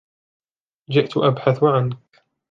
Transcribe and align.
جئت 0.91 1.17
أبحث 1.17 1.63
عنك. 1.63 2.21